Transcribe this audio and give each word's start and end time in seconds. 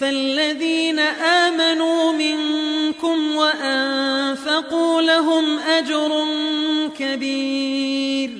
فالذين 0.00 0.98
آمنوا 0.98 2.12
منكم 2.12 3.36
وأنفقوا 3.36 5.02
لهم 5.02 5.58
أجر 5.58 6.24
كبير 6.98 8.30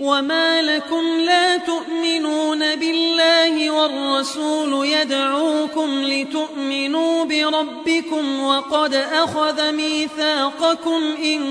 وما 0.00 0.62
لكم 0.62 1.20
لا 1.20 1.56
تؤمنون 1.56 2.76
بالله 2.76 3.70
والرسول 3.70 4.86
يدعوكم 4.86 6.02
لتؤمنوا 6.02 7.24
بربكم 7.24 8.40
وقد 8.40 8.94
أخذ 8.94 9.72
ميثاقكم 9.72 11.02
إن 11.24 11.42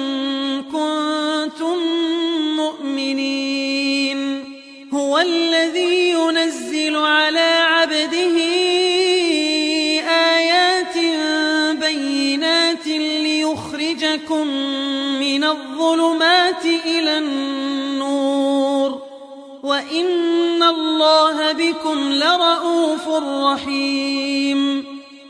كنتم 0.64 1.78
مؤمنين 2.56 4.44
هو 4.94 5.20
الذي 5.20 6.10
ينزل 6.10 6.67
ليخرجكم 14.18 14.48
من 15.20 15.44
الظلمات 15.44 16.66
إلى 16.66 17.18
النور 17.18 19.02
وإن 19.64 20.64
الله 20.64 21.52
بكم 21.52 22.10
لرؤوف 22.10 23.08
رحيم 23.44 24.86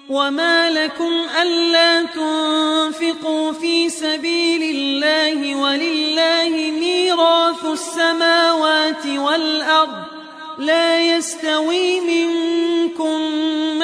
وما 0.09 0.69
لكم 0.69 1.11
ألا 1.41 2.03
تنفقوا 2.03 3.51
في 3.51 3.89
سبيل 3.89 4.63
الله 4.63 5.55
ولله 5.55 6.71
ميراث 6.79 7.65
السماوات 7.65 9.05
والأرض 9.07 10.17
لا 10.57 11.01
يستوي 11.01 11.99
منكم 11.99 13.21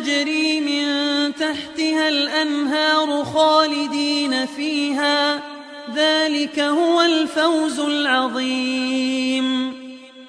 تجري 0.00 0.60
من 0.60 0.84
تحتها 1.34 2.08
الأنهار 2.08 3.24
خالدين 3.24 4.46
فيها. 4.46 5.42
ذلك 5.94 6.58
هو 6.60 7.02
الفوز 7.02 7.80
العظيم. 7.80 9.72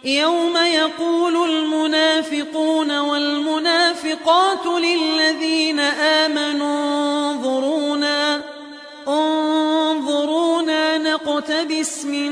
يوم 0.05 0.57
يقول 0.57 1.49
المنافقون 1.49 2.99
والمنافقات 2.99 4.65
للذين 4.65 5.79
آمنوا 5.79 7.31
انظرونا 7.31 8.41
انظرونا 9.07 10.97
نقتبس 10.97 12.05
من 12.05 12.31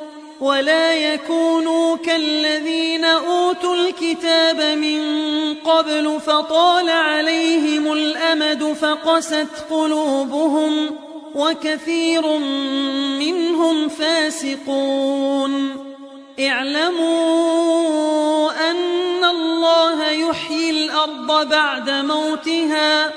ولا 0.41 0.93
يكونوا 0.93 1.97
كالذين 1.97 3.05
أوتوا 3.05 3.75
الكتاب 3.75 4.61
من 4.77 5.01
قبل 5.53 6.19
فطال 6.25 6.89
عليهم 6.89 7.93
الأمد 7.93 8.73
فقست 8.73 9.47
قلوبهم 9.69 10.95
وكثير 11.35 12.37
منهم 13.19 13.89
فاسقون. 13.89 15.75
اعلموا 16.39 17.51
أن 18.71 19.23
الله 19.23 20.11
يحيي 20.11 20.69
الأرض 20.69 21.49
بعد 21.49 21.89
موتها 21.89 23.11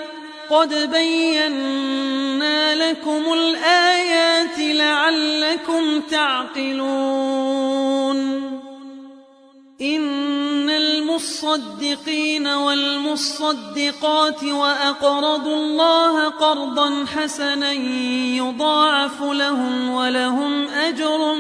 قد 0.51 0.91
بينا 0.91 2.75
لكم 2.75 3.33
الآيات 3.33 4.59
لعلكم 4.59 6.01
تعقلون. 6.01 7.55
إن 9.81 10.71
المصدقين 10.71 12.47
والمصدقات 12.47 14.45
وأقرضوا 14.45 15.57
الله 15.57 16.29
قرضا 16.29 17.05
حسنا 17.17 17.73
يضاعف 18.37 19.23
لهم 19.23 19.91
ولهم 19.91 20.69
أجر 20.69 21.37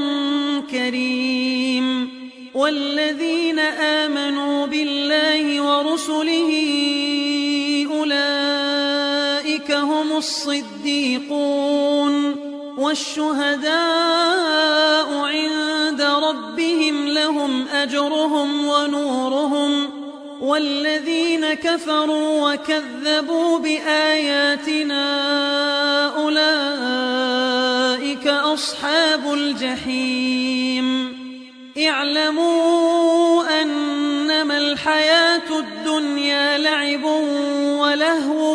كريم. 0.70 2.24
والذين 2.54 3.58
آمنوا 3.58 4.66
بالله 4.66 5.60
ورسله 5.60 6.50
هم 9.84 10.16
الصديقون 10.16 12.14
والشهداء 12.78 13.74
عند 15.14 16.02
ربهم 16.02 17.08
لهم 17.08 17.68
أجرهم 17.68 18.66
ونورهم 18.66 19.90
والذين 20.40 21.54
كفروا 21.54 22.52
وكذبوا 22.52 23.58
بآياتنا 23.58 25.04
أولئك 26.16 28.26
أصحاب 28.26 29.32
الجحيم 29.32 31.14
اعلموا 31.88 33.62
أنما 33.62 34.58
الحياة 34.58 35.58
الدنيا 35.58 36.58
لعب 36.58 37.04
ولهو 37.80 38.54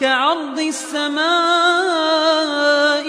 كعرض 0.00 0.60
السماء 0.60 1.18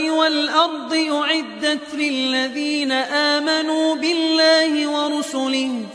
والأرض 0.10 0.94
أعدت 0.94 1.94
للذين 1.94 2.92
آمنوا 2.92 3.96
بالله 3.96 4.88
ورسله. 4.88 5.86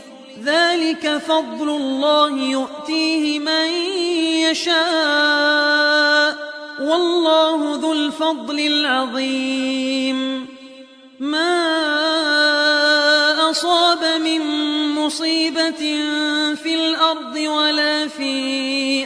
ذلك 0.43 1.17
فضل 1.27 1.69
الله 1.69 2.29
يؤتيه 2.29 3.39
من 3.39 3.69
يشاء. 4.51 6.37
والله 6.81 7.79
ذو 7.81 7.93
الفضل 7.93 8.59
العظيم. 8.59 10.47
ما 11.19 11.63
أصاب 13.49 14.21
من 14.21 14.41
مصيبة 14.95 15.71
في 16.63 16.75
الأرض 16.75 17.35
ولا 17.35 18.07
في 18.07 19.05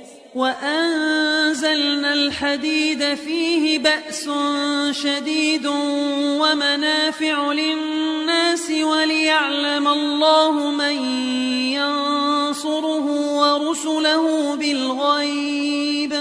وأنزلنا 0.35 2.13
الحديد 2.13 3.13
فيه 3.13 3.79
بأس 3.79 4.29
شديد 4.91 5.67
ومنافع 6.41 7.51
للناس 7.51 8.71
وليعلم 8.71 9.87
الله 9.87 10.71
من 10.71 10.95
ينصره 11.75 13.05
ورسله 13.37 14.55
بالغيب 14.55 16.13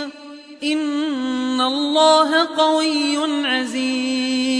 إن 0.63 1.61
الله 1.61 2.47
قوي 2.57 3.47
عزيز 3.47 4.60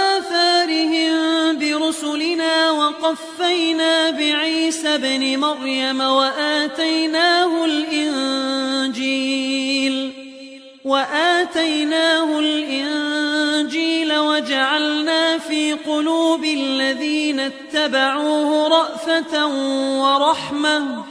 وقفينا 2.71 4.09
بعيسى 4.09 4.95
ابن 4.95 5.39
مريم 5.39 6.01
وآتيناه 6.01 7.65
الإنجيل 7.65 9.21
وآتيناه 10.85 12.39
الإنجيل 12.39 14.17
وجعلنا 14.17 15.37
في 15.37 15.73
قلوب 15.73 16.43
الذين 16.43 17.39
اتبعوه 17.39 18.67
رأفة 18.67 19.47
ورحمة. 20.01 21.10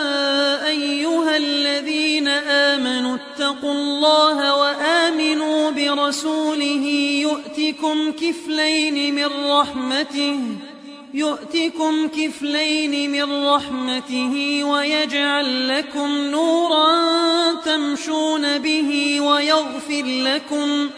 آمنوا 2.51 3.15
اتقوا 3.15 3.71
الله 3.71 4.55
وآمنوا 4.55 5.71
برسوله 5.71 6.85
يؤتكم 7.21 8.11
كفلين 8.11 9.15
من 9.15 9.51
رحمته 9.51 10.39
يؤتكم 11.13 12.07
كفلين 12.07 13.11
من 13.11 13.47
رحمته 13.47 14.63
ويجعل 14.63 15.77
لكم 15.77 16.17
نورا 16.17 16.93
تمشون 17.65 18.57
به 18.57 19.21
ويغفر 19.21 20.03
لكم 20.05 20.89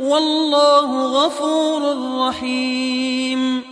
والله 0.00 1.06
غفور 1.06 1.82
رحيم. 2.28 3.62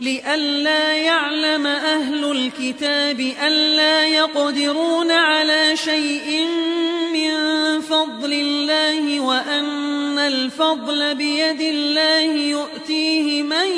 لئلا 0.00 0.92
يعلم 0.92 1.66
الكتاب 2.46 3.20
ألا 3.46 4.06
يقدرون 4.06 5.10
على 5.10 5.76
شيء 5.76 6.46
من 7.12 7.30
فضل 7.80 8.32
الله 8.32 9.20
وأن 9.20 10.18
الفضل 10.18 11.14
بيد 11.14 11.60
الله 11.60 12.32
يؤتيه 12.32 13.42
من 13.42 13.68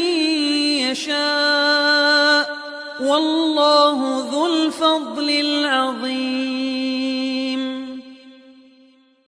يشاء 0.85 2.59
والله 3.01 4.29
ذو 4.33 4.47
الفضل 4.47 5.31
العظيم 5.31 6.98